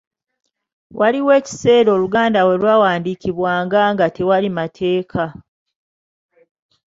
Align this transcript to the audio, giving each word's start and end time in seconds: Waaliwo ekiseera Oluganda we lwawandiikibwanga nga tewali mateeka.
Waaliwo 0.99 1.31
ekiseera 1.39 1.89
Oluganda 1.95 2.39
we 2.47 2.53
lwawandiikibwanga 2.61 3.81
nga 3.93 4.05
tewali 4.15 4.49
mateeka. 4.57 5.23